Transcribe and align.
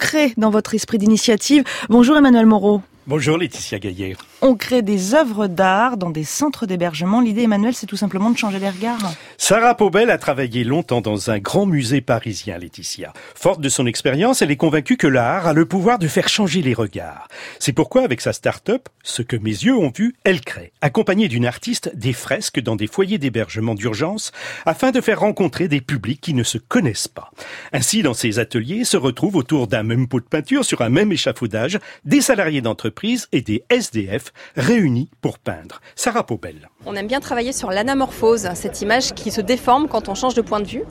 crée 0.00 0.32
dans 0.36 0.50
votre 0.50 0.74
esprit 0.74 0.98
d'initiative. 0.98 1.62
Bonjour 1.88 2.16
Emmanuel 2.16 2.46
Moreau. 2.46 2.82
Bonjour 3.06 3.38
Laetitia 3.38 3.78
Gaillet. 3.78 4.16
On 4.42 4.54
crée 4.54 4.80
des 4.80 5.14
œuvres 5.14 5.48
d'art 5.48 5.98
dans 5.98 6.08
des 6.08 6.24
centres 6.24 6.64
d'hébergement. 6.64 7.20
L'idée, 7.20 7.42
Emmanuel, 7.42 7.74
c'est 7.74 7.86
tout 7.86 7.98
simplement 7.98 8.30
de 8.30 8.38
changer 8.38 8.58
les 8.58 8.70
regards. 8.70 9.12
Sarah 9.36 9.74
Paubel 9.74 10.08
a 10.08 10.16
travaillé 10.16 10.64
longtemps 10.64 11.02
dans 11.02 11.30
un 11.30 11.38
grand 11.38 11.66
musée 11.66 12.00
parisien, 12.00 12.56
Laetitia. 12.56 13.12
Forte 13.34 13.60
de 13.60 13.68
son 13.68 13.86
expérience, 13.86 14.40
elle 14.40 14.50
est 14.50 14.56
convaincue 14.56 14.96
que 14.96 15.06
l'art 15.06 15.46
a 15.46 15.52
le 15.52 15.66
pouvoir 15.66 15.98
de 15.98 16.08
faire 16.08 16.28
changer 16.28 16.62
les 16.62 16.72
regards. 16.72 17.28
C'est 17.58 17.74
pourquoi, 17.74 18.02
avec 18.02 18.22
sa 18.22 18.32
start-up, 18.32 18.88
ce 19.02 19.20
que 19.20 19.36
mes 19.36 19.50
yeux 19.50 19.76
ont 19.76 19.92
vu, 19.94 20.14
elle 20.24 20.40
crée, 20.40 20.72
accompagnée 20.80 21.28
d'une 21.28 21.44
artiste, 21.44 21.90
des 21.94 22.14
fresques 22.14 22.60
dans 22.60 22.76
des 22.76 22.86
foyers 22.86 23.18
d'hébergement 23.18 23.74
d'urgence, 23.74 24.32
afin 24.64 24.90
de 24.90 25.02
faire 25.02 25.20
rencontrer 25.20 25.68
des 25.68 25.82
publics 25.82 26.20
qui 26.20 26.32
ne 26.32 26.44
se 26.44 26.56
connaissent 26.56 27.08
pas. 27.08 27.30
Ainsi, 27.74 28.02
dans 28.02 28.14
ces 28.14 28.38
ateliers, 28.38 28.84
se 28.84 28.96
retrouvent 28.96 29.36
autour 29.36 29.66
d'un 29.66 29.82
même 29.82 30.08
pot 30.08 30.20
de 30.20 30.24
peinture 30.24 30.64
sur 30.64 30.80
un 30.80 30.88
même 30.88 31.12
échafaudage 31.12 31.78
des 32.06 32.22
salariés 32.22 32.62
d'entreprise 32.62 33.28
et 33.32 33.42
des 33.42 33.64
SDF 33.68 34.29
réunis 34.56 35.10
pour 35.20 35.38
peindre. 35.38 35.80
Sarah 35.94 36.24
Popel. 36.24 36.68
On 36.86 36.96
aime 36.96 37.06
bien 37.06 37.20
travailler 37.20 37.52
sur 37.52 37.70
l'anamorphose, 37.70 38.48
cette 38.54 38.80
image 38.80 39.12
qui 39.12 39.30
se 39.30 39.40
déforme 39.40 39.88
quand 39.88 40.08
on 40.08 40.14
change 40.14 40.34
de 40.34 40.40
point 40.40 40.60
de 40.60 40.66
vue. 40.66 40.84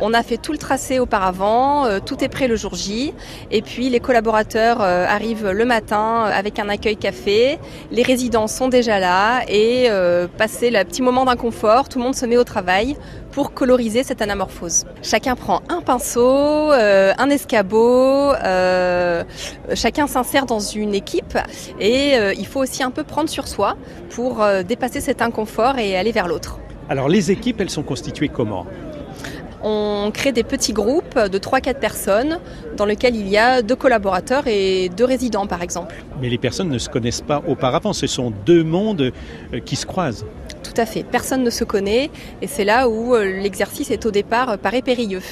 On 0.00 0.14
a 0.14 0.22
fait 0.22 0.36
tout 0.36 0.52
le 0.52 0.58
tracé 0.58 0.98
auparavant, 0.98 1.86
euh, 1.86 1.98
tout 1.98 2.22
est 2.22 2.28
prêt 2.28 2.48
le 2.48 2.56
jour 2.56 2.74
J, 2.74 3.12
et 3.50 3.62
puis 3.62 3.88
les 3.88 4.00
collaborateurs 4.00 4.80
euh, 4.80 5.04
arrivent 5.06 5.50
le 5.50 5.64
matin 5.64 6.24
avec 6.32 6.58
un 6.58 6.68
accueil 6.68 6.96
café, 6.96 7.58
les 7.90 8.02
résidents 8.02 8.46
sont 8.46 8.68
déjà 8.68 8.98
là, 9.00 9.42
et 9.48 9.86
euh, 9.90 10.28
passé 10.28 10.70
le 10.70 10.82
petit 10.84 11.02
moment 11.02 11.24
d'inconfort, 11.24 11.88
tout 11.88 11.98
le 11.98 12.04
monde 12.04 12.14
se 12.14 12.26
met 12.26 12.36
au 12.36 12.44
travail 12.44 12.96
pour 13.32 13.54
coloriser 13.54 14.04
cette 14.04 14.22
anamorphose. 14.22 14.84
Chacun 15.02 15.34
prend 15.34 15.62
un 15.68 15.80
pinceau, 15.80 16.70
un 16.70 17.30
escabeau, 17.30 18.32
chacun 19.74 20.06
s'insère 20.06 20.46
dans 20.46 20.60
une 20.60 20.94
équipe, 20.94 21.38
et 21.80 22.14
il 22.36 22.46
faut 22.46 22.60
aussi 22.60 22.82
un 22.82 22.90
peu 22.90 23.02
prendre 23.02 23.30
sur 23.30 23.48
soi 23.48 23.76
pour 24.10 24.44
dépasser 24.68 25.00
cette 25.00 25.22
confort 25.30 25.78
et 25.78 25.96
aller 25.96 26.12
vers 26.12 26.28
l'autre. 26.28 26.58
Alors 26.88 27.08
les 27.08 27.30
équipes, 27.30 27.60
elles 27.60 27.70
sont 27.70 27.82
constituées 27.82 28.28
comment? 28.28 28.66
On 29.64 30.10
crée 30.12 30.32
des 30.32 30.42
petits 30.42 30.72
groupes 30.72 31.16
de 31.16 31.38
3-4 31.38 31.78
personnes 31.78 32.38
dans 32.76 32.84
lesquels 32.84 33.14
il 33.14 33.28
y 33.28 33.38
a 33.38 33.62
deux 33.62 33.76
collaborateurs 33.76 34.48
et 34.48 34.88
deux 34.88 35.04
résidents 35.04 35.46
par 35.46 35.62
exemple. 35.62 35.94
Mais 36.20 36.28
les 36.28 36.38
personnes 36.38 36.68
ne 36.68 36.78
se 36.78 36.88
connaissent 36.88 37.20
pas 37.20 37.42
auparavant, 37.46 37.92
ce 37.92 38.08
sont 38.08 38.32
deux 38.44 38.64
mondes 38.64 39.12
euh, 39.52 39.60
qui 39.60 39.76
se 39.76 39.86
croisent. 39.86 40.26
Tout 40.62 40.74
à 40.76 40.86
fait, 40.86 41.02
personne 41.02 41.42
ne 41.42 41.50
se 41.50 41.64
connaît 41.64 42.10
et 42.40 42.46
c'est 42.46 42.64
là 42.64 42.88
où 42.88 43.14
euh, 43.14 43.24
l'exercice 43.24 43.90
est 43.90 44.06
au 44.06 44.10
départ 44.10 44.50
euh, 44.50 44.56
paraît 44.56 44.82
périlleux. 44.82 45.22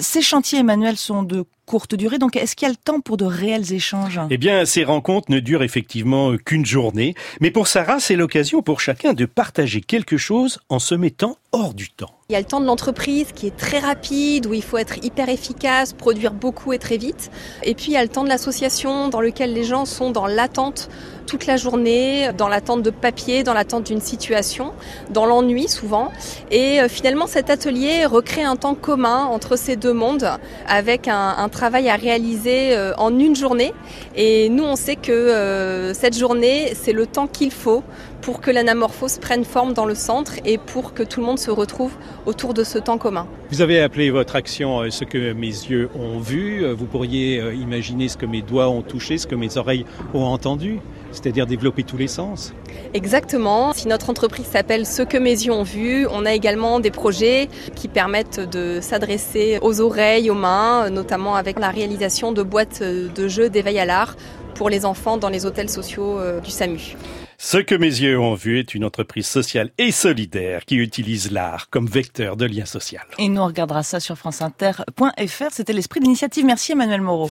Ces 0.00 0.22
chantiers, 0.22 0.60
Emmanuel, 0.60 0.96
sont 0.96 1.22
de 1.22 1.44
courte 1.66 1.94
durée. 1.94 2.18
Donc, 2.18 2.36
est-ce 2.36 2.56
qu'il 2.56 2.66
y 2.66 2.70
a 2.70 2.72
le 2.72 2.82
temps 2.82 3.00
pour 3.00 3.16
de 3.16 3.24
réels 3.24 3.72
échanges? 3.72 4.20
Eh 4.30 4.38
bien, 4.38 4.64
ces 4.64 4.84
rencontres 4.84 5.30
ne 5.30 5.40
durent 5.40 5.62
effectivement 5.62 6.36
qu'une 6.36 6.66
journée. 6.66 7.14
Mais 7.40 7.50
pour 7.50 7.68
Sarah, 7.68 8.00
c'est 8.00 8.16
l'occasion 8.16 8.62
pour 8.62 8.80
chacun 8.80 9.12
de 9.12 9.24
partager 9.24 9.80
quelque 9.80 10.16
chose 10.16 10.58
en 10.68 10.78
se 10.78 10.94
mettant 10.94 11.36
hors 11.52 11.74
du 11.74 11.88
temps. 11.90 12.10
Il 12.30 12.32
y 12.32 12.36
a 12.36 12.38
le 12.40 12.46
temps 12.46 12.60
de 12.60 12.66
l'entreprise 12.66 13.32
qui 13.32 13.46
est 13.46 13.56
très 13.56 13.78
rapide, 13.78 14.46
où 14.46 14.54
il 14.54 14.62
faut 14.62 14.78
être 14.78 15.04
hyper 15.04 15.28
efficace, 15.28 15.92
produire 15.92 16.32
beaucoup 16.32 16.72
et 16.72 16.78
très 16.78 16.96
vite. 16.96 17.30
Et 17.62 17.74
puis 17.74 17.88
il 17.88 17.92
y 17.92 17.96
a 17.98 18.02
le 18.02 18.08
temps 18.08 18.24
de 18.24 18.30
l'association 18.30 19.08
dans 19.08 19.20
lequel 19.20 19.52
les 19.52 19.62
gens 19.62 19.84
sont 19.84 20.10
dans 20.10 20.26
l'attente 20.26 20.88
toute 21.26 21.46
la 21.46 21.56
journée, 21.56 22.30
dans 22.36 22.48
l'attente 22.48 22.82
de 22.82 22.90
papier, 22.90 23.44
dans 23.44 23.54
l'attente 23.54 23.84
d'une 23.84 24.00
situation, 24.00 24.72
dans 25.10 25.26
l'ennui 25.26 25.68
souvent. 25.68 26.10
Et 26.50 26.80
euh, 26.80 26.88
finalement 26.88 27.26
cet 27.26 27.50
atelier 27.50 28.06
recrée 28.06 28.42
un 28.42 28.56
temps 28.56 28.74
commun 28.74 29.24
entre 29.24 29.56
ces 29.56 29.76
deux 29.76 29.92
mondes 29.92 30.28
avec 30.66 31.08
un, 31.08 31.34
un 31.36 31.48
travail 31.54 31.88
à 31.88 31.96
réaliser 31.96 32.76
euh, 32.76 32.92
en 32.98 33.18
une 33.18 33.34
journée. 33.34 33.72
Et 34.16 34.50
nous, 34.50 34.64
on 34.64 34.76
sait 34.76 34.96
que 34.96 35.12
euh, 35.12 35.94
cette 35.94 36.18
journée, 36.18 36.72
c'est 36.74 36.92
le 36.92 37.06
temps 37.06 37.26
qu'il 37.26 37.50
faut 37.50 37.82
pour 38.20 38.40
que 38.40 38.50
l'anamorphose 38.50 39.18
prenne 39.18 39.44
forme 39.44 39.72
dans 39.72 39.86
le 39.86 39.94
centre 39.94 40.34
et 40.44 40.58
pour 40.58 40.92
que 40.92 41.02
tout 41.02 41.20
le 41.20 41.26
monde 41.26 41.38
se 41.38 41.50
retrouve 41.50 41.92
autour 42.26 42.54
de 42.54 42.64
ce 42.64 42.78
temps 42.78 42.98
commun. 42.98 43.26
Vous 43.50 43.60
avez 43.60 43.80
appelé 43.80 44.10
votre 44.10 44.36
action 44.36 44.80
euh, 44.80 44.90
ce 44.90 45.04
que 45.04 45.32
mes 45.32 45.46
yeux 45.46 45.88
ont 45.94 46.18
vu. 46.18 46.66
Vous 46.72 46.86
pourriez 46.86 47.38
imaginer 47.54 48.08
ce 48.08 48.16
que 48.16 48.26
mes 48.26 48.42
doigts 48.42 48.68
ont 48.68 48.82
touché, 48.82 49.16
ce 49.18 49.26
que 49.26 49.34
mes 49.34 49.56
oreilles 49.56 49.86
ont 50.12 50.24
entendu 50.24 50.80
c'est-à-dire 51.14 51.46
développer 51.46 51.82
tous 51.82 51.96
les 51.96 52.08
sens. 52.08 52.52
Exactement. 52.92 53.72
Si 53.72 53.88
notre 53.88 54.10
entreprise 54.10 54.46
s'appelle 54.46 54.86
Ce 54.86 55.02
que 55.02 55.16
mes 55.16 55.30
yeux 55.30 55.52
ont 55.52 55.62
vu, 55.62 56.06
on 56.10 56.26
a 56.26 56.34
également 56.34 56.80
des 56.80 56.90
projets 56.90 57.48
qui 57.74 57.88
permettent 57.88 58.40
de 58.40 58.80
s'adresser 58.80 59.58
aux 59.62 59.80
oreilles, 59.80 60.30
aux 60.30 60.34
mains, 60.34 60.90
notamment 60.90 61.34
avec 61.36 61.58
la 61.58 61.70
réalisation 61.70 62.32
de 62.32 62.42
boîtes 62.42 62.82
de 62.82 63.28
jeux 63.28 63.48
d'éveil 63.48 63.78
à 63.78 63.84
l'art 63.84 64.16
pour 64.54 64.70
les 64.70 64.84
enfants 64.84 65.16
dans 65.16 65.28
les 65.28 65.46
hôtels 65.46 65.68
sociaux 65.68 66.18
euh, 66.18 66.40
du 66.40 66.50
SAMU. 66.50 66.96
Ce 67.38 67.58
que 67.58 67.74
mes 67.74 67.86
yeux 67.86 68.18
ont 68.18 68.34
vu 68.34 68.58
est 68.58 68.74
une 68.74 68.84
entreprise 68.84 69.26
sociale 69.26 69.70
et 69.76 69.92
solidaire 69.92 70.64
qui 70.64 70.76
utilise 70.76 71.30
l'art 71.30 71.68
comme 71.68 71.86
vecteur 71.86 72.36
de 72.36 72.46
lien 72.46 72.64
social. 72.64 73.02
Et 73.18 73.28
nous 73.28 73.42
on 73.42 73.46
regardera 73.46 73.82
ça 73.82 74.00
sur 74.00 74.16
franceinter.fr. 74.16 75.50
C'était 75.50 75.72
l'esprit 75.72 76.00
d'initiative. 76.00 76.44
Merci 76.46 76.72
Emmanuel 76.72 77.00
Moreau. 77.00 77.22